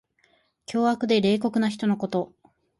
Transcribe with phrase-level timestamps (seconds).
[0.65, 2.33] 凶悪で冷酷な人のこと。